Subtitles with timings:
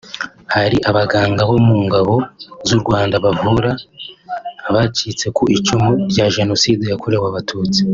[0.53, 2.15] Hari abaganga bo mu Ngabo
[2.67, 3.71] z’u Rwanda bavura
[4.67, 7.81] abacitse ku icumu rya Jenoside yakorewe Abatutsi